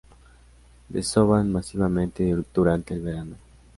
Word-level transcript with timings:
Desovan 0.89 1.51
masivamente 1.51 2.25
durante 2.53 2.95
el 2.95 3.01
verano. 3.01 3.35